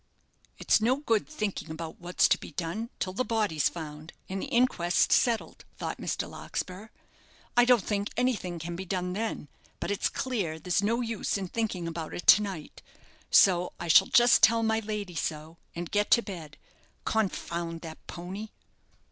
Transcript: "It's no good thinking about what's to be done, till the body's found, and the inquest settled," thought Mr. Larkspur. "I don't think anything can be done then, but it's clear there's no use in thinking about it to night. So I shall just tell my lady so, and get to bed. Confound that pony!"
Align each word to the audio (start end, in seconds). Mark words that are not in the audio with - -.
"It's 0.57 0.81
no 0.81 0.95
good 0.97 1.29
thinking 1.29 1.69
about 1.69 1.99
what's 2.01 2.27
to 2.29 2.39
be 2.39 2.53
done, 2.53 2.89
till 2.97 3.13
the 3.13 3.23
body's 3.23 3.69
found, 3.69 4.13
and 4.27 4.41
the 4.41 4.47
inquest 4.47 5.11
settled," 5.11 5.63
thought 5.77 5.99
Mr. 6.01 6.27
Larkspur. 6.27 6.87
"I 7.55 7.65
don't 7.65 7.83
think 7.83 8.09
anything 8.17 8.57
can 8.57 8.75
be 8.75 8.83
done 8.83 9.13
then, 9.13 9.47
but 9.79 9.91
it's 9.91 10.09
clear 10.09 10.57
there's 10.57 10.81
no 10.81 11.01
use 11.01 11.37
in 11.37 11.49
thinking 11.49 11.87
about 11.87 12.15
it 12.15 12.25
to 12.25 12.41
night. 12.41 12.81
So 13.29 13.73
I 13.79 13.89
shall 13.89 14.07
just 14.07 14.41
tell 14.41 14.63
my 14.63 14.79
lady 14.79 15.13
so, 15.13 15.57
and 15.75 15.91
get 15.91 16.09
to 16.09 16.23
bed. 16.23 16.57
Confound 17.05 17.81
that 17.81 18.07
pony!" 18.07 18.49